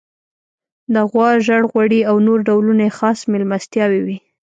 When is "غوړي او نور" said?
1.71-2.39